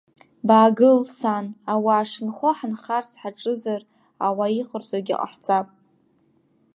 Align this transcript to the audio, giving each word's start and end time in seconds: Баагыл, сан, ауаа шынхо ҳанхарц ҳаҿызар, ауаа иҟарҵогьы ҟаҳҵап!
Баагыл, 0.47 0.99
сан, 1.17 1.45
ауаа 1.73 2.03
шынхо 2.11 2.49
ҳанхарц 2.59 3.09
ҳаҿызар, 3.21 3.81
ауаа 4.25 4.51
иҟарҵогьы 4.59 5.15
ҟаҳҵап! 5.19 5.67